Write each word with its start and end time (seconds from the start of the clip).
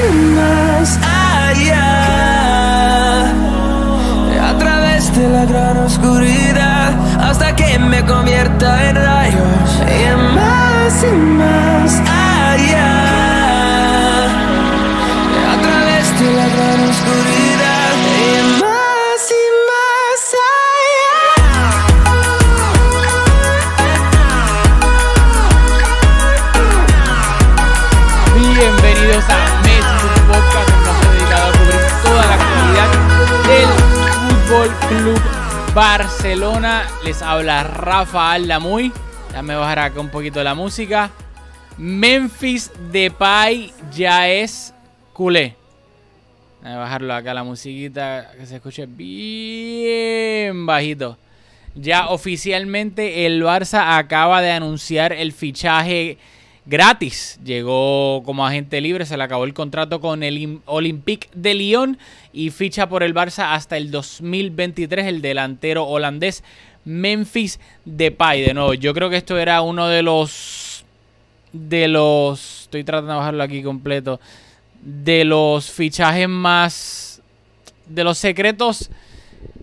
y 0.00 0.12
más 0.36 0.98
allá. 1.48 1.82
A 4.48 4.58
través 4.58 5.14
de 5.16 5.28
la 5.28 5.44
gran 5.44 5.76
oscuridad 5.78 6.92
hasta 7.20 7.54
que 7.54 7.78
me 7.78 8.04
convierta 8.04 8.88
en 8.88 8.96
rayos. 8.96 9.82
Y 9.86 10.34
más 10.34 11.04
y 11.04 11.16
más 11.16 11.61
Barcelona. 35.98 36.88
Les 37.04 37.20
habla 37.20 37.64
Rafa 37.64 38.32
Aldamuy. 38.32 38.90
Déjame 39.28 39.56
bajar 39.56 39.78
acá 39.78 40.00
un 40.00 40.08
poquito 40.08 40.42
la 40.42 40.54
música. 40.54 41.10
Memphis 41.76 42.72
Depay 42.90 43.70
ya 43.92 44.26
es 44.26 44.72
culé. 45.12 45.54
Déjame 46.62 46.78
bajarlo 46.78 47.12
acá 47.12 47.34
la 47.34 47.44
musiquita 47.44 48.30
que 48.38 48.46
se 48.46 48.56
escuche 48.56 48.86
bien 48.86 50.64
bajito. 50.64 51.18
Ya 51.74 52.08
oficialmente 52.08 53.26
el 53.26 53.42
Barça 53.42 53.98
acaba 53.98 54.40
de 54.40 54.50
anunciar 54.50 55.12
el 55.12 55.32
fichaje 55.32 56.16
gratis. 56.66 57.38
Llegó 57.44 58.22
como 58.24 58.46
agente 58.46 58.80
libre, 58.80 59.06
se 59.06 59.16
le 59.16 59.22
acabó 59.22 59.44
el 59.44 59.54
contrato 59.54 60.00
con 60.00 60.22
el 60.22 60.60
Olympique 60.66 61.28
de 61.34 61.54
Lyon 61.54 61.98
y 62.32 62.50
ficha 62.50 62.88
por 62.88 63.02
el 63.02 63.14
Barça 63.14 63.54
hasta 63.54 63.76
el 63.76 63.90
2023 63.90 65.06
el 65.06 65.22
delantero 65.22 65.86
holandés 65.86 66.44
Memphis 66.84 67.60
Depay. 67.84 68.42
De 68.42 68.54
nuevo, 68.54 68.74
yo 68.74 68.94
creo 68.94 69.10
que 69.10 69.16
esto 69.16 69.38
era 69.38 69.62
uno 69.62 69.88
de 69.88 70.02
los 70.02 70.84
de 71.52 71.86
los 71.86 72.62
estoy 72.62 72.82
tratando 72.82 73.12
de 73.12 73.18
bajarlo 73.18 73.42
aquí 73.42 73.62
completo 73.62 74.18
de 74.80 75.24
los 75.24 75.70
fichajes 75.70 76.28
más 76.28 77.20
de 77.86 78.04
los 78.04 78.16
secretos 78.16 78.90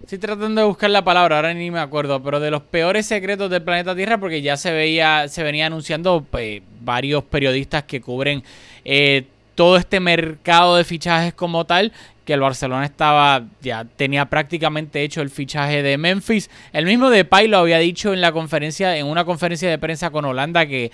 Estoy 0.10 0.18
tratando 0.18 0.62
de 0.62 0.66
buscar 0.66 0.90
la 0.90 1.04
palabra, 1.04 1.36
ahora 1.36 1.54
ni 1.54 1.70
me 1.70 1.78
acuerdo, 1.78 2.24
pero 2.24 2.40
de 2.40 2.50
los 2.50 2.64
peores 2.64 3.06
secretos 3.06 3.48
del 3.52 3.62
planeta 3.62 3.96
Tierra, 3.96 4.18
porque 4.18 4.42
ya 4.42 4.58
se 4.58 4.72
veía, 4.72 5.28
se 5.28 5.44
venía 5.44 5.68
anunciando 5.68 6.26
pues, 6.28 6.64
varios 6.82 7.24
periodistas 7.26 7.84
que 7.84 8.02
cubren 8.02 8.44
eh, 8.86 9.26
todo 9.54 9.78
este 9.78 10.00
mercado 10.00 10.78
de 10.78 10.84
fichajes 10.84 11.36
como 11.36 11.66
tal, 11.66 11.92
que 12.26 12.34
el 12.34 12.40
Barcelona 12.40 12.86
estaba, 12.86 13.44
ya 13.62 13.86
tenía 13.86 14.26
prácticamente 14.26 15.04
hecho 15.04 15.22
el 15.22 15.30
fichaje 15.30 15.84
de 15.84 15.96
Memphis. 16.00 16.50
El 16.74 16.86
mismo 16.86 17.12
Depay 17.12 17.48
lo 17.48 17.60
había 17.60 17.78
dicho 17.78 18.12
en 18.12 18.22
la 18.22 18.32
conferencia, 18.32 18.98
en 18.98 19.06
una 19.06 19.26
conferencia 19.26 19.70
de 19.70 19.78
prensa 19.78 20.10
con 20.10 20.26
Holanda 20.26 20.66
que 20.66 20.92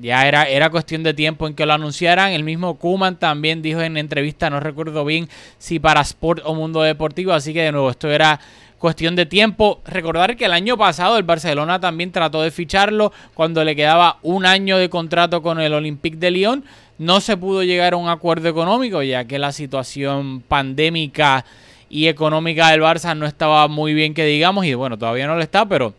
ya 0.00 0.26
era, 0.26 0.44
era 0.44 0.70
cuestión 0.70 1.02
de 1.02 1.14
tiempo 1.14 1.46
en 1.46 1.54
que 1.54 1.66
lo 1.66 1.72
anunciaran. 1.72 2.32
El 2.32 2.44
mismo 2.44 2.76
Kuman 2.76 3.18
también 3.18 3.62
dijo 3.62 3.80
en 3.80 3.96
entrevista, 3.96 4.50
no 4.50 4.60
recuerdo 4.60 5.04
bien 5.04 5.28
si 5.58 5.78
para 5.78 6.02
Sport 6.02 6.42
o 6.44 6.54
Mundo 6.54 6.82
Deportivo. 6.82 7.32
Así 7.32 7.52
que 7.52 7.62
de 7.62 7.72
nuevo, 7.72 7.90
esto 7.90 8.10
era 8.10 8.40
cuestión 8.78 9.16
de 9.16 9.26
tiempo. 9.26 9.80
Recordar 9.86 10.36
que 10.36 10.44
el 10.44 10.52
año 10.52 10.76
pasado 10.76 11.16
el 11.16 11.24
Barcelona 11.24 11.80
también 11.80 12.12
trató 12.12 12.42
de 12.42 12.50
ficharlo 12.50 13.12
cuando 13.34 13.64
le 13.64 13.74
quedaba 13.74 14.18
un 14.22 14.44
año 14.46 14.78
de 14.78 14.90
contrato 14.90 15.42
con 15.42 15.60
el 15.60 15.72
Olympique 15.72 16.18
de 16.18 16.30
Lyon. 16.30 16.64
No 16.98 17.20
se 17.20 17.36
pudo 17.36 17.62
llegar 17.62 17.94
a 17.94 17.96
un 17.96 18.08
acuerdo 18.08 18.48
económico 18.48 19.02
ya 19.02 19.24
que 19.24 19.38
la 19.38 19.52
situación 19.52 20.40
pandémica 20.40 21.44
y 21.88 22.08
económica 22.08 22.70
del 22.70 22.80
Barça 22.82 23.16
no 23.16 23.26
estaba 23.26 23.68
muy 23.68 23.94
bien 23.94 24.14
que 24.14 24.24
digamos 24.24 24.64
y 24.64 24.74
bueno, 24.74 24.98
todavía 24.98 25.26
no 25.26 25.36
lo 25.36 25.42
está, 25.42 25.66
pero 25.66 25.94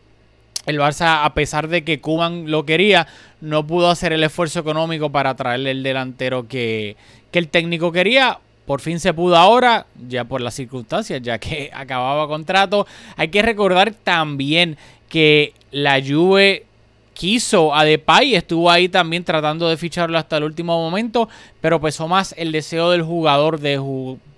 el 0.67 0.79
Barça, 0.79 1.23
a 1.23 1.33
pesar 1.33 1.69
de 1.69 1.83
que 1.83 1.99
Cuban 1.99 2.51
lo 2.51 2.65
quería, 2.65 3.07
no 3.41 3.65
pudo 3.65 3.89
hacer 3.89 4.13
el 4.13 4.23
esfuerzo 4.23 4.59
económico 4.59 5.09
para 5.09 5.35
traerle 5.35 5.71
el 5.71 5.81
delantero 5.81 6.47
que, 6.47 6.95
el 7.31 7.49
técnico 7.49 7.91
quería. 7.91 8.39
Por 8.65 8.81
fin 8.81 8.99
se 8.99 9.13
pudo 9.13 9.37
ahora, 9.37 9.85
ya 10.07 10.25
por 10.25 10.41
las 10.41 10.55
circunstancias, 10.55 11.21
ya 11.21 11.37
que 11.37 11.69
acababa 11.73 12.27
contrato. 12.27 12.87
Hay 13.15 13.29
que 13.29 13.41
recordar 13.41 13.93
también 13.93 14.75
que 15.07 15.53
la 15.71 16.01
Juve 16.01 16.65
quiso 17.13 17.73
a 17.73 17.85
Depay, 17.85 18.35
estuvo 18.35 18.69
ahí 18.69 18.89
también 18.89 19.23
tratando 19.23 19.69
de 19.69 19.77
ficharlo 19.77 20.17
hasta 20.17 20.37
el 20.37 20.43
último 20.43 20.77
momento, 20.77 21.29
pero 21.61 21.79
pesó 21.79 22.07
más 22.07 22.33
el 22.37 22.51
deseo 22.51 22.91
del 22.91 23.03
jugador 23.03 23.59
de, 23.59 23.77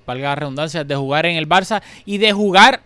valga 0.05 0.29
la 0.29 0.35
redundancia, 0.35 0.83
de 0.83 0.95
jugar 0.95 1.25
en 1.25 1.37
el 1.37 1.47
Barça 1.47 1.81
y 2.05 2.19
de 2.19 2.33
jugar 2.33 2.81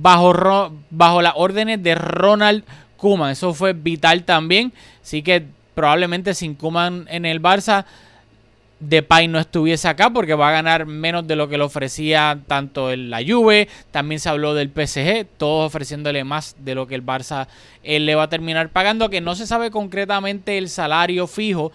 bajo, 0.00 0.72
bajo 0.90 1.22
las 1.22 1.34
órdenes 1.36 1.82
de 1.82 1.94
Ronald 1.94 2.64
Koeman. 2.96 3.32
Eso 3.32 3.54
fue 3.54 3.72
vital 3.72 4.24
también. 4.24 4.72
Así 5.02 5.22
que 5.22 5.44
probablemente 5.74 6.34
sin 6.34 6.54
Koeman 6.54 7.06
en 7.08 7.24
el 7.24 7.40
Barça, 7.40 7.84
Depay 8.80 9.28
no 9.28 9.38
estuviese 9.38 9.88
acá 9.88 10.10
porque 10.10 10.34
va 10.34 10.48
a 10.48 10.52
ganar 10.52 10.84
menos 10.84 11.26
de 11.26 11.36
lo 11.36 11.48
que 11.48 11.56
le 11.56 11.64
ofrecía 11.64 12.38
tanto 12.46 12.90
en 12.90 13.08
la 13.08 13.22
Juve. 13.26 13.68
También 13.92 14.20
se 14.20 14.28
habló 14.28 14.54
del 14.54 14.68
PSG, 14.70 15.26
todos 15.38 15.66
ofreciéndole 15.66 16.24
más 16.24 16.56
de 16.58 16.74
lo 16.74 16.86
que 16.86 16.96
el 16.96 17.06
Barça 17.06 17.46
eh, 17.82 18.00
le 18.00 18.14
va 18.14 18.24
a 18.24 18.28
terminar 18.28 18.70
pagando. 18.70 19.10
Que 19.10 19.20
no 19.20 19.36
se 19.36 19.46
sabe 19.46 19.70
concretamente 19.70 20.58
el 20.58 20.68
salario 20.68 21.26
fijo, 21.26 21.72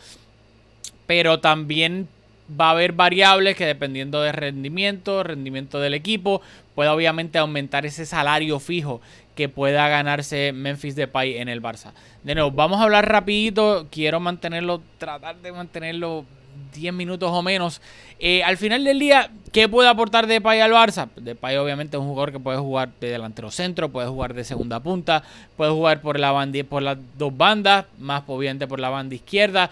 pero 1.08 1.40
también 1.40 2.08
va 2.50 2.68
a 2.68 2.72
haber 2.72 2.94
variables 2.94 3.56
que 3.56 3.66
dependiendo 3.66 4.22
de 4.22 4.32
rendimiento, 4.32 5.24
rendimiento 5.24 5.80
del 5.80 5.94
equipo, 5.94 6.42
pueda 6.76 6.94
obviamente 6.94 7.38
aumentar 7.38 7.86
ese 7.86 8.06
salario 8.06 8.60
fijo 8.60 9.02
que 9.36 9.50
pueda 9.50 9.88
ganarse 9.88 10.52
Memphis 10.52 10.96
Depay 10.96 11.38
en 11.38 11.50
el 11.50 11.62
Barça. 11.62 11.94
De 12.24 12.36
nuevo, 12.36 12.52
vamos 12.52 12.80
a 12.80 12.84
hablar 12.84 13.08
rapidito, 13.08 13.88
quiero 13.90 14.20
mantenerlo, 14.20 14.82
tratar 14.98 15.38
de 15.38 15.52
mantenerlo 15.52 16.26
10 16.74 16.94
minutos 16.94 17.30
o 17.32 17.42
menos. 17.42 17.82
Eh, 18.20 18.44
al 18.44 18.58
final 18.58 18.84
del 18.84 19.00
día, 19.00 19.32
¿qué 19.52 19.70
puede 19.70 19.88
aportar 19.88 20.28
Depay 20.28 20.60
al 20.60 20.72
Barça? 20.72 21.10
Depay 21.16 21.58
obviamente 21.58 21.98
es 21.98 22.02
un 22.02 22.10
jugador 22.10 22.32
que 22.32 22.40
puede 22.40 22.58
jugar 22.58 22.90
de 23.00 23.10
delantero 23.10 23.50
centro, 23.52 23.90
puede 23.90 24.08
jugar 24.08 24.34
de 24.34 24.44
segunda 24.44 24.80
punta, 24.80 25.24
puede 25.56 25.72
jugar 25.72 26.02
por, 26.02 26.20
la 26.20 26.32
banda, 26.32 26.60
por 26.64 26.82
las 26.82 26.98
dos 27.18 27.36
bandas, 27.36 27.86
más 27.98 28.24
obviamente 28.28 28.68
por 28.68 28.80
la 28.80 28.90
banda 28.90 29.16
izquierda. 29.16 29.72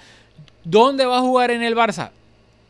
¿Dónde 0.63 1.05
va 1.05 1.17
a 1.17 1.21
jugar 1.21 1.51
en 1.51 1.63
el 1.63 1.75
Barça? 1.75 2.11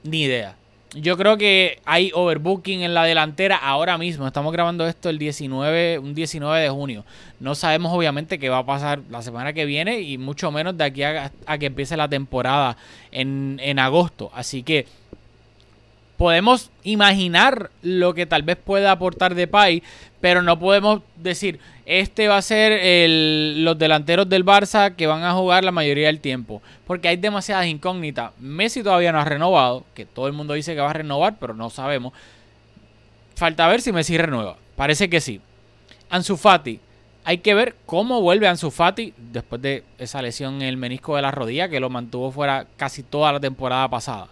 Ni 0.04 0.24
idea. 0.24 0.56
Yo 0.96 1.18
creo 1.18 1.38
que 1.38 1.80
hay 1.86 2.12
overbooking 2.14 2.82
en 2.82 2.94
la 2.94 3.04
delantera 3.04 3.58
ahora 3.58 3.98
mismo. 3.98 4.26
Estamos 4.26 4.54
grabando 4.54 4.88
esto 4.88 5.10
el 5.10 5.20
19, 5.20 6.00
un 6.00 6.16
19 6.16 6.62
de 6.62 6.70
junio. 6.70 7.04
No 7.42 7.56
sabemos 7.56 7.92
obviamente 7.94 8.40
qué 8.40 8.48
va 8.48 8.60
a 8.60 8.66
pasar 8.66 9.02
la 9.10 9.22
semana 9.22 9.52
que 9.52 9.66
viene 9.66 10.00
y 10.00 10.18
mucho 10.18 10.50
menos 10.50 10.78
de 10.78 10.86
aquí 10.86 11.04
a, 11.04 11.32
a 11.46 11.58
que 11.58 11.66
empiece 11.66 11.98
la 11.98 12.08
temporada 12.08 12.78
en, 13.12 13.60
en 13.62 13.80
agosto. 13.80 14.32
Así 14.34 14.64
que 14.64 14.88
podemos 16.18 16.72
imaginar 16.84 17.70
lo 17.84 18.14
que 18.14 18.26
tal 18.26 18.44
vez 18.44 18.58
pueda 18.58 18.92
aportar 18.92 19.36
Depay, 19.36 19.84
pero 20.20 20.42
no 20.42 20.60
podemos 20.60 21.02
decir, 21.16 21.60
este 21.86 22.28
va 22.28 22.38
a 22.38 22.42
ser 22.42 22.72
el, 22.74 23.64
los 23.64 23.78
delanteros 23.78 24.28
del 24.28 24.44
Barça 24.44 24.96
que 24.96 25.08
van 25.08 25.24
a 25.24 25.34
jugar 25.34 25.64
la 25.64 25.72
mayoría 25.72 26.08
del 26.08 26.20
tiempo, 26.20 26.62
porque 26.86 27.08
hay 27.08 27.18
demasiadas 27.18 27.68
incógnitas. 27.68 28.32
Messi 28.40 28.84
todavía 28.84 29.12
no 29.12 29.20
ha 29.20 29.26
renovado, 29.26 29.86
que 29.94 30.06
todo 30.06 30.28
el 30.28 30.34
mundo 30.34 30.54
dice 30.54 30.74
que 30.74 30.82
va 30.82 30.90
a 30.90 30.94
renovar, 30.94 31.38
pero 31.40 31.54
no 31.54 31.70
sabemos. 31.70 32.14
Falta 33.36 33.68
ver 33.68 33.82
si 33.82 33.92
Messi 33.92 34.18
renueva. 34.18 34.58
Parece 34.76 35.10
que 35.10 35.22
sí. 35.22 35.40
Ansu 36.10 36.38
Fati. 36.38 36.80
Hay 37.24 37.40
que 37.40 37.54
ver 37.54 37.76
cómo 37.86 38.22
vuelve 38.22 38.48
Ansu 38.48 38.72
Fati 38.72 39.14
después 39.18 39.62
de 39.62 39.84
esa 40.00 40.22
lesión 40.22 40.56
en 40.56 40.62
el 40.64 40.78
menisco 40.78 41.16
de 41.16 41.22
la 41.22 41.32
rodilla 41.32 41.70
que 41.70 41.80
lo 41.80 41.90
mantuvo 41.90 42.32
fuera 42.32 42.66
casi 42.78 43.04
toda 43.04 43.32
la 43.34 43.40
temporada 43.40 43.88
pasada. 43.90 44.30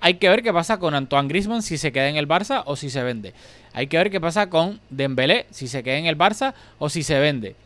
Hay 0.00 0.14
que 0.14 0.28
ver 0.28 0.42
qué 0.42 0.52
pasa 0.52 0.78
con 0.78 0.94
Antoine 0.94 1.28
Griezmann 1.28 1.62
si 1.62 1.76
se 1.76 1.92
queda 1.92 2.08
en 2.08 2.16
el 2.16 2.28
Barça 2.28 2.62
o 2.66 2.76
si 2.76 2.90
se 2.90 3.02
vende. 3.02 3.34
Hay 3.72 3.88
que 3.88 3.98
ver 3.98 4.10
qué 4.10 4.20
pasa 4.20 4.48
con 4.48 4.80
Dembélé 4.90 5.46
si 5.50 5.68
se 5.68 5.82
queda 5.82 5.96
en 5.96 6.06
el 6.06 6.16
Barça 6.16 6.54
o 6.78 6.88
si 6.88 7.02
se 7.02 7.18
vende. 7.18 7.56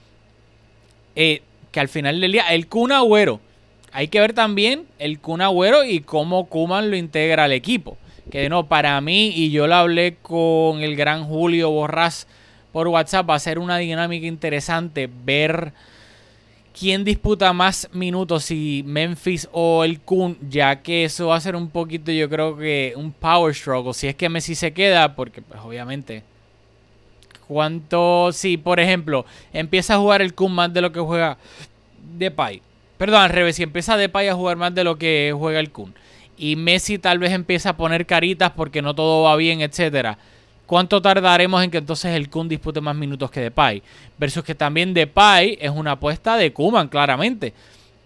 Eh, 1.15 1.43
que 1.71 1.81
al 1.81 1.89
final 1.89 2.21
del 2.21 2.33
día, 2.33 2.45
el 2.51 2.69
Kun. 2.69 2.91
Hay 3.93 4.09
que 4.09 4.21
ver 4.21 4.33
también 4.33 4.87
el 4.99 5.19
Kun 5.19 5.43
y 5.87 6.01
cómo 6.01 6.47
Kuman 6.47 6.91
lo 6.91 6.97
integra 6.97 7.45
al 7.45 7.53
equipo. 7.53 7.97
Que 8.31 8.49
no, 8.49 8.67
para 8.67 9.01
mí, 9.01 9.33
y 9.35 9.51
yo 9.51 9.67
lo 9.67 9.75
hablé 9.75 10.17
con 10.23 10.81
el 10.81 10.97
gran 10.97 11.25
Julio 11.25 11.71
Borrás 11.71 12.27
por 12.73 12.89
WhatsApp, 12.89 13.29
va 13.29 13.35
a 13.35 13.39
ser 13.39 13.59
una 13.59 13.77
dinámica 13.79 14.27
interesante 14.27 15.11
ver 15.25 15.73
quién 16.79 17.05
disputa 17.05 17.53
más 17.53 17.89
minutos, 17.93 18.45
si 18.45 18.83
Memphis 18.87 19.49
o 19.53 19.85
el 19.85 20.01
Kun, 20.01 20.37
ya 20.49 20.83
que 20.83 21.05
eso 21.05 21.29
va 21.29 21.37
a 21.37 21.41
ser 21.41 21.57
un 21.57 21.69
poquito, 21.69 22.11
yo 22.13 22.29
creo 22.29 22.57
que 22.57 22.95
un 22.97 23.13
power 23.13 23.55
struggle. 23.55 23.95
Si 23.95 24.09
es 24.09 24.15
que 24.15 24.29
Messi 24.29 24.55
se 24.55 24.73
queda, 24.73 25.15
porque 25.15 25.43
pues 25.43 25.61
obviamente, 25.61 26.23
cuánto, 27.47 28.33
si 28.33 28.57
por 28.57 28.81
ejemplo 28.81 29.27
empieza 29.53 29.95
a 29.95 29.99
jugar 29.99 30.23
el 30.23 30.35
Kun 30.35 30.53
más 30.53 30.73
de 30.73 30.81
lo 30.81 30.93
que 30.93 31.01
juega 31.01 31.39
Depay, 32.19 32.63
perdón, 32.99 33.23
al 33.23 33.31
revés, 33.31 33.57
si 33.57 33.63
empieza 33.63 33.97
Depay 33.97 34.29
a 34.29 34.35
jugar 34.35 34.57
más 34.57 34.75
de 34.75 34.85
lo 34.85 34.97
que 34.97 35.35
juega 35.37 35.61
el 35.61 35.71
Kun, 35.71 35.95
y 36.37 36.57
Messi 36.57 36.99
tal 36.99 37.19
vez 37.19 37.33
empieza 37.33 37.71
a 37.71 37.77
poner 37.77 38.07
caritas 38.07 38.53
porque 38.53 38.83
no 38.83 38.95
todo 38.95 39.25
va 39.25 39.37
bien, 39.37 39.61
etcétera. 39.61 40.19
¿Cuánto 40.73 41.03
tardaremos 41.03 41.63
en 41.63 41.71
que 41.71 41.77
entonces 41.77 42.17
el 42.17 42.31
Kun 42.31 42.49
dispute 42.49 42.81
más 42.81 42.97
minutos 42.97 43.31
que 43.31 43.41
Depay? 43.41 43.83
Versus 44.17 44.43
que 44.43 44.55
también 44.55 44.95
Depay 44.95 45.59
es 45.61 45.71
una 45.71 45.91
apuesta 45.91 46.39
de 46.39 46.51
Kuman, 46.51 46.89
claramente. 46.89 47.53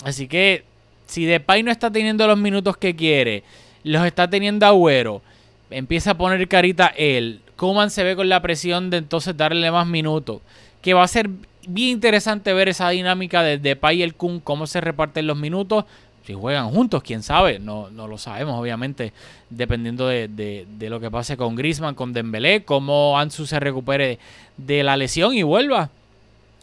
Así 0.02 0.26
que 0.26 0.64
si 1.06 1.26
Depay 1.26 1.62
no 1.62 1.70
está 1.70 1.92
teniendo 1.92 2.26
los 2.26 2.36
minutos 2.36 2.76
que 2.76 2.96
quiere, 2.96 3.44
los 3.84 4.04
está 4.04 4.28
teniendo 4.28 4.66
Agüero, 4.66 5.22
empieza 5.70 6.10
a 6.10 6.18
poner 6.18 6.48
carita 6.48 6.88
él, 6.88 7.40
Kuman 7.54 7.88
se 7.88 8.02
ve 8.02 8.16
con 8.16 8.28
la 8.28 8.42
presión 8.42 8.90
de 8.90 8.96
entonces 8.96 9.36
darle 9.36 9.70
más 9.70 9.86
minutos. 9.86 10.40
Que 10.82 10.92
va 10.92 11.04
a 11.04 11.06
ser 11.08 11.30
bien 11.68 11.90
interesante 11.90 12.52
ver 12.52 12.68
esa 12.68 12.88
dinámica 12.88 13.44
de 13.44 13.58
Depay 13.58 14.00
y 14.00 14.02
el 14.02 14.16
Kun, 14.16 14.40
cómo 14.40 14.66
se 14.66 14.80
reparten 14.80 15.28
los 15.28 15.36
minutos. 15.36 15.84
Si 16.26 16.34
juegan 16.34 16.70
juntos, 16.70 17.04
quién 17.04 17.22
sabe, 17.22 17.60
no, 17.60 17.88
no 17.90 18.08
lo 18.08 18.18
sabemos, 18.18 18.58
obviamente, 18.58 19.12
dependiendo 19.48 20.08
de, 20.08 20.66
lo 20.80 20.98
que 20.98 21.08
pase 21.08 21.36
con 21.36 21.54
Grisman, 21.54 21.94
con 21.94 22.12
Dembélé, 22.12 22.64
cómo 22.64 23.16
Ansu 23.16 23.46
se 23.46 23.60
recupere 23.60 24.18
de 24.56 24.82
la 24.82 24.96
lesión 24.96 25.34
y 25.34 25.44
vuelva. 25.44 25.90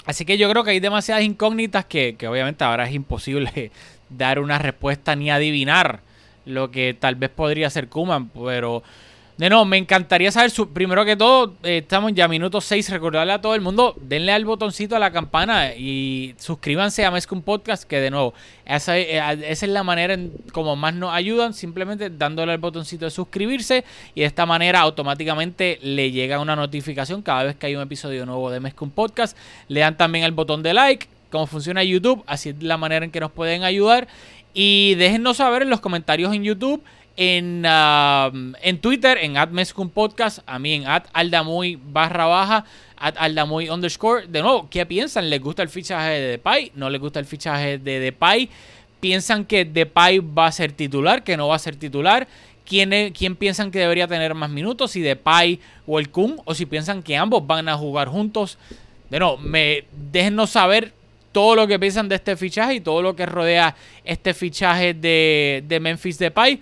Así 0.06 0.25
que 0.25 0.38
yo 0.38 0.50
creo 0.50 0.65
que 0.65 0.71
hay 0.71 0.81
demasiadas 0.81 1.24
incógnitas 1.24 1.86
que, 1.86 2.15
que 2.18 2.27
obviamente 2.27 2.65
ahora 2.65 2.86
es 2.89 2.94
imposible 2.94 3.71
dar 4.10 4.39
una 4.39 4.60
respuesta 4.60 5.15
ni 5.15 5.31
adivinar 5.31 6.01
lo 6.45 6.69
que 6.69 6.94
tal 6.94 7.16
vez 7.16 7.30
podría 7.30 7.69
ser 7.69 7.88
Kuman, 7.88 8.27
pero 8.27 8.83
de 9.38 9.50
no, 9.50 9.65
me 9.65 9.77
encantaría 9.77 10.31
saber, 10.31 10.51
su, 10.51 10.69
primero 10.69 11.03
que 11.06 11.15
todo, 11.15 11.56
eh, 11.63 11.80
estamos 11.80 12.13
ya 12.13 12.27
minuto 12.27 12.62
6, 12.62 12.91
recordarle 12.91 13.33
a 13.33 13.41
todo 13.41 13.56
el 13.56 13.62
mundo, 13.62 13.95
denle 14.00 14.31
al 14.31 14.45
botoncito 14.45 14.95
a 14.95 15.00
la 15.00 15.12
campana 15.12 15.74
y 15.74 16.35
suscríbanse 16.38 17.03
a 17.03 17.09
Mezcum 17.09 17.41
Podcast, 17.41 17.85
que 17.85 18.00
de 18.00 18.12
nuevo, 18.12 18.35
esa, 18.65 18.95
eh, 18.95 19.18
esa, 19.18 19.65
es 19.65 19.71
la 19.71 19.83
manera 19.83 20.13
en 20.13 20.31
como 20.51 20.75
más 20.75 20.94
nos 20.94 21.12
ayudan, 21.13 21.56
simplemente 21.56 22.12
dándole 22.12 22.51
al 22.51 22.59
botoncito 22.59 23.06
de 23.06 23.12
suscribirse 23.12 23.83
y 24.13 24.21
de 24.21 24.27
esta 24.27 24.45
manera 24.45 24.81
automáticamente 24.81 25.80
le 25.81 26.12
llega 26.12 26.39
una 26.39 26.56
notificación 26.56 27.24
cada 27.24 27.44
vez 27.44 27.56
que 27.56 27.65
hay 27.65 27.75
un 27.75 27.81
episodio 27.81 28.27
nuevo 28.27 28.51
de 28.51 28.59
Mezcum 28.59 28.91
Podcast. 28.91 29.35
Le 29.68 29.80
dan 29.80 29.97
también 29.97 30.25
el 30.25 30.31
botón 30.31 30.62
de 30.62 30.75
like, 30.75 31.07
como 31.31 31.47
funciona 31.47 31.83
YouTube, 31.83 32.24
así 32.27 32.50
es 32.50 32.62
la 32.62 32.77
manera 32.77 33.03
en 33.03 33.09
que 33.09 33.19
nos 33.19 33.31
pueden 33.31 33.63
ayudar. 33.63 34.07
Y 34.53 34.94
déjennos 34.95 35.38
saber 35.38 35.63
en 35.63 35.71
los 35.71 35.80
comentarios 35.80 36.31
en 36.35 36.44
YouTube 36.44 36.83
en, 37.15 37.63
en 37.65 38.77
Twitter, 38.80 39.18
en 39.21 39.36
Podcast, 39.89 40.39
a 40.45 40.60
mí 40.60 40.74
en 40.74 40.86
Aldamuy 41.13 41.80
barra 41.83 42.25
baja, 42.25 42.65
Aldamuy 42.98 43.69
underscore. 43.69 44.27
De 44.27 44.42
nuevo, 44.42 44.68
¿qué 44.69 44.86
piensan? 44.86 45.30
¿Les 45.30 45.42
gusta 45.42 45.62
el 45.62 45.69
fichaje 45.69 46.12
de 46.12 46.27
Depay? 46.30 46.71
¿No 46.75 46.89
les 46.89 47.00
gusta 47.00 47.19
el 47.19 47.25
fichaje 47.25 47.77
de 47.77 48.00
Depay? 48.00 48.50
¿Piensan 49.00 49.45
que 49.45 49.65
Depay 49.65 50.19
va 50.19 50.48
a 50.48 50.51
ser 50.51 50.71
titular? 50.71 51.24
¿Que 51.24 51.36
no 51.36 51.50
va 51.50 51.56
a 51.56 51.60
ser 51.60 51.75
titular? 51.75 52.27
¿Quién, 52.65 53.12
¿Quién 53.12 53.36
piensan 53.36 53.71
que 53.71 53.80
debería 53.80 54.07
tener 54.07 54.33
más 54.33 54.50
minutos? 54.50 54.92
¿Si 54.92 55.01
Depay 55.01 55.59
o 55.86 56.00
el 56.00 56.09
Kun? 56.09 56.38
¿O 56.45 56.56
si 56.56 56.66
piensan 56.66 57.04
que 57.04 57.18
ambos 57.18 57.45
van 57.45 57.68
a 57.68 57.77
jugar 57.77 58.07
juntos? 58.07 58.57
De 59.09 59.19
nuevo, 59.19 59.38
me, 59.38 59.83
déjennos 60.12 60.51
saber 60.51 60.94
todo 61.33 61.56
lo 61.56 61.68
que 61.68 61.77
piensan 61.77 62.07
de 62.07 62.16
este 62.16 62.38
fichaje 62.38 62.75
y 62.75 62.80
todo 62.80 63.01
lo 63.01 63.16
que 63.16 63.25
rodea 63.25 63.75
este 64.06 64.33
fichaje 64.33 64.94
de, 64.94 65.63
de 65.68 65.80
Memphis 65.80 66.18
Depay. 66.18 66.62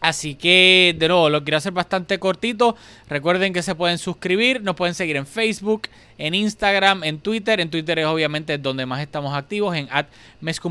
Así 0.00 0.34
que, 0.34 0.94
de 0.98 1.08
nuevo, 1.08 1.28
lo 1.30 1.42
quiero 1.42 1.58
hacer 1.58 1.72
bastante 1.72 2.18
cortito. 2.18 2.76
Recuerden 3.08 3.52
que 3.52 3.62
se 3.62 3.74
pueden 3.74 3.98
suscribir, 3.98 4.62
nos 4.62 4.76
pueden 4.76 4.94
seguir 4.94 5.16
en 5.16 5.26
Facebook, 5.26 5.88
en 6.18 6.34
Instagram, 6.34 7.04
en 7.04 7.18
Twitter. 7.18 7.60
En 7.60 7.70
Twitter 7.70 7.98
es 7.98 8.06
obviamente 8.06 8.58
donde 8.58 8.86
más 8.86 9.00
estamos 9.00 9.34
activos, 9.34 9.76
en 9.76 9.88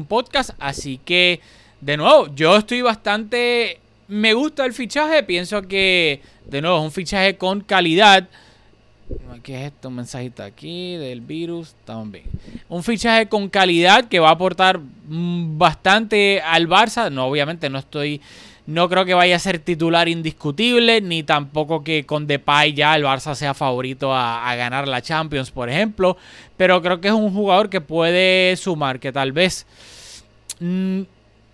Podcast. 0.06 0.52
Así 0.60 1.00
que, 1.04 1.42
de 1.82 1.98
nuevo, 1.98 2.34
yo 2.36 2.58
estoy 2.58 2.82
bastante... 2.82 3.80
Me 4.08 4.34
gusta 4.34 4.66
el 4.66 4.74
fichaje, 4.74 5.24
pienso 5.24 5.64
que, 5.64 6.22
de 6.46 6.62
nuevo, 6.62 6.78
es 6.78 6.84
un 6.84 6.92
fichaje 6.92 7.38
con 7.38 7.62
calidad. 7.62 8.28
¿Qué 9.44 9.56
es 9.60 9.74
esto? 9.74 9.90
Un 9.90 9.96
mensajito 9.96 10.42
aquí 10.44 10.96
del 10.96 11.22
virus. 11.22 11.70
Estamos 11.70 12.12
bien. 12.12 12.26
Un 12.70 12.84
fichaje 12.84 13.28
con 13.28 13.50
calidad 13.50 14.06
que 14.06 14.20
va 14.20 14.30
a 14.30 14.34
aportar 14.34 14.80
mm, 14.80 15.58
bastante 15.58 16.42
al 16.42 16.68
Barça. 16.68 17.12
No, 17.12 17.28
obviamente 17.28 17.70
no 17.70 17.78
estoy 17.78 18.22
no 18.68 18.90
creo 18.90 19.06
que 19.06 19.14
vaya 19.14 19.36
a 19.36 19.40
ser 19.40 19.60
titular 19.60 20.08
indiscutible, 20.10 21.00
ni 21.02 21.24
tampoco 21.24 21.84
que 21.84 22.06
con 22.06 22.26
Depay 22.26 22.74
ya 22.74 22.96
el 22.96 23.04
Barça 23.04 23.36
sea 23.36 23.54
favorito 23.54 24.14
a, 24.14 24.56
ganar 24.56 24.88
la 24.88 25.02
Champions, 25.02 25.52
por 25.52 25.70
ejemplo. 25.70 26.18
Pero 26.58 26.82
creo 26.82 27.00
que 27.00 27.10
es 27.10 27.14
un 27.14 27.32
jugador 27.34 27.70
que 27.70 27.82
puede 27.82 28.56
sumar, 28.58 29.00
que 29.00 29.12
tal 29.12 29.32
vez... 29.32 29.66
Mm, 30.60 31.02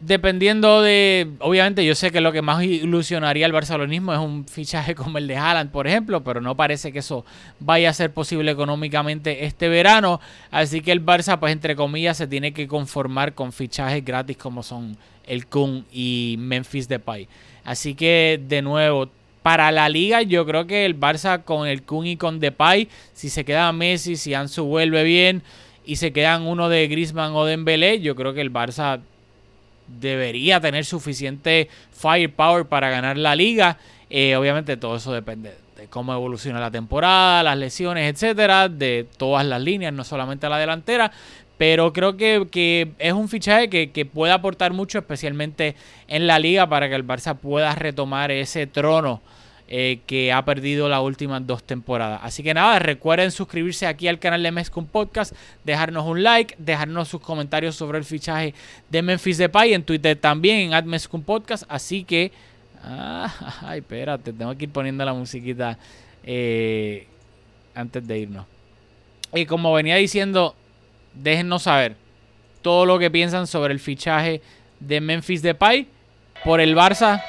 dependiendo 0.01 0.81
de. 0.81 1.31
Obviamente, 1.39 1.85
yo 1.85 1.95
sé 1.95 2.11
que 2.11 2.21
lo 2.21 2.31
que 2.31 2.41
más 2.41 2.63
ilusionaría 2.63 3.45
al 3.45 3.51
barcelonismo 3.51 4.13
es 4.13 4.19
un 4.19 4.45
fichaje 4.45 4.95
como 4.95 5.17
el 5.17 5.27
de 5.27 5.37
Haaland, 5.37 5.71
por 5.71 5.87
ejemplo, 5.87 6.23
pero 6.23 6.41
no 6.41 6.55
parece 6.55 6.91
que 6.91 6.99
eso 6.99 7.25
vaya 7.59 7.89
a 7.89 7.93
ser 7.93 8.11
posible 8.11 8.51
económicamente 8.51 9.45
este 9.45 9.69
verano. 9.69 10.19
Así 10.49 10.81
que 10.81 10.91
el 10.91 11.05
Barça, 11.05 11.39
pues 11.39 11.53
entre 11.53 11.75
comillas, 11.75 12.17
se 12.17 12.27
tiene 12.27 12.51
que 12.51 12.67
conformar 12.67 13.33
con 13.33 13.53
fichajes 13.53 14.03
gratis 14.03 14.37
como 14.37 14.63
son 14.63 14.97
el 15.25 15.47
Kun 15.47 15.85
y 15.91 16.35
Memphis 16.39 16.87
Depay. 16.87 17.27
Así 17.63 17.93
que, 17.93 18.41
de 18.47 18.61
nuevo, 18.61 19.09
para 19.43 19.71
la 19.71 19.87
liga, 19.87 20.21
yo 20.23 20.45
creo 20.45 20.67
que 20.67 20.85
el 20.85 20.99
Barça 20.99 21.43
con 21.43 21.67
el 21.67 21.83
Kun 21.83 22.07
y 22.07 22.17
con 22.17 22.39
Depay, 22.39 22.89
si 23.13 23.29
se 23.29 23.45
queda 23.45 23.71
Messi, 23.71 24.15
si 24.15 24.33
Ansu 24.33 24.65
vuelve 24.65 25.03
bien 25.03 25.43
y 25.85 25.95
se 25.95 26.11
quedan 26.11 26.43
uno 26.43 26.69
de 26.69 26.87
Griezmann 26.87 27.33
o 27.33 27.45
de 27.45 27.51
Dembélé, 27.51 28.01
yo 28.01 28.15
creo 28.15 28.33
que 28.33 28.41
el 28.41 28.53
Barça 28.53 29.01
debería 29.99 30.59
tener 30.59 30.85
suficiente 30.85 31.69
firepower 31.91 32.65
para 32.65 32.89
ganar 32.89 33.17
la 33.17 33.35
liga. 33.35 33.77
Eh, 34.09 34.35
obviamente 34.35 34.77
todo 34.77 34.97
eso 34.97 35.13
depende 35.13 35.53
de 35.77 35.87
cómo 35.87 36.13
evoluciona 36.13 36.59
la 36.59 36.71
temporada, 36.71 37.43
las 37.43 37.57
lesiones, 37.57 38.13
etcétera, 38.13 38.69
de 38.69 39.07
todas 39.17 39.45
las 39.45 39.61
líneas, 39.61 39.93
no 39.93 40.03
solamente 40.03 40.47
la 40.49 40.57
delantera. 40.57 41.11
Pero 41.57 41.93
creo 41.93 42.17
que, 42.17 42.91
es 42.97 43.13
un 43.13 43.29
fichaje 43.29 43.69
que, 43.69 44.05
puede 44.05 44.33
aportar 44.33 44.73
mucho, 44.73 44.97
especialmente 44.97 45.75
en 46.07 46.25
la 46.25 46.39
liga, 46.39 46.67
para 46.67 46.89
que 46.89 46.95
el 46.95 47.05
Barça 47.05 47.37
pueda 47.37 47.75
retomar 47.75 48.31
ese 48.31 48.65
trono 48.65 49.21
eh, 49.73 50.01
que 50.05 50.33
ha 50.33 50.43
perdido 50.43 50.89
las 50.89 50.99
últimas 50.99 51.47
dos 51.47 51.63
temporadas. 51.63 52.19
Así 52.23 52.43
que 52.43 52.53
nada, 52.53 52.77
recuerden 52.77 53.31
suscribirse 53.31 53.87
aquí 53.87 54.09
al 54.09 54.19
canal 54.19 54.43
de 54.43 54.51
Mezcum 54.51 54.85
Podcast, 54.85 55.33
dejarnos 55.63 56.05
un 56.05 56.23
like, 56.23 56.55
dejarnos 56.57 57.07
sus 57.07 57.21
comentarios 57.21 57.77
sobre 57.77 57.97
el 57.97 58.03
fichaje 58.03 58.53
de 58.89 59.01
Memphis 59.01 59.37
Depay 59.37 59.73
en 59.73 59.83
Twitter 59.83 60.17
también 60.17 60.73
en 60.73 60.87
Mezcum 60.87 61.23
Podcast. 61.23 61.63
Así 61.69 62.03
que, 62.03 62.33
ah, 62.83 63.33
ay, 63.61 63.79
espérate, 63.79 64.33
tengo 64.33 64.53
que 64.57 64.65
ir 64.65 64.71
poniendo 64.71 65.05
la 65.05 65.13
musiquita 65.13 65.77
eh, 66.25 67.07
antes 67.73 68.05
de 68.05 68.19
irnos. 68.19 68.45
Y 69.33 69.45
como 69.45 69.71
venía 69.71 69.95
diciendo, 69.95 70.53
déjennos 71.13 71.63
saber 71.63 71.95
todo 72.61 72.85
lo 72.85 72.99
que 72.99 73.09
piensan 73.09 73.47
sobre 73.47 73.71
el 73.71 73.79
fichaje 73.79 74.41
de 74.81 74.99
Memphis 74.99 75.41
Depay 75.41 75.87
por 76.43 76.59
el 76.59 76.75
Barça 76.75 77.23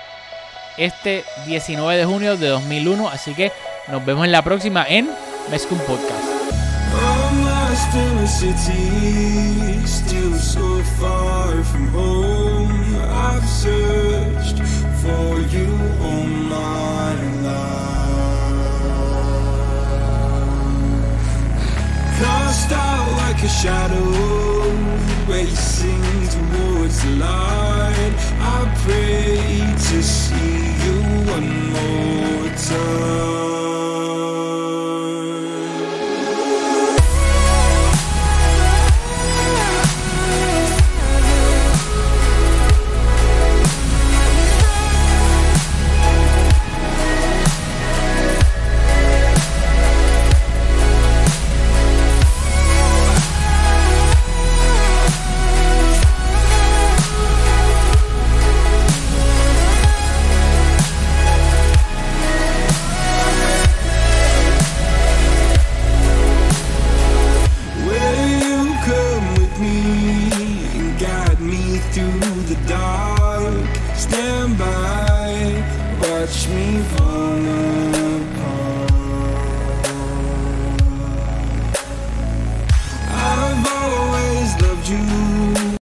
este 0.76 1.24
19 1.46 1.96
de 1.96 2.04
junio 2.04 2.36
de 2.36 2.48
2001. 2.48 3.08
Así 3.08 3.34
que 3.34 3.52
nos 3.88 4.04
vemos 4.04 4.24
en 4.24 4.32
la 4.32 4.42
próxima 4.42 4.84
en 4.88 5.10
Mezcum 5.50 5.78
Podcast. 5.78 6.32
like 23.32 23.42
a 23.44 23.48
shadow 23.48 24.72
racing 25.26 26.02
towards 26.28 27.02
the 27.02 27.10
light. 27.18 28.14
I 28.40 28.74
pray 28.84 29.74
to 29.88 30.02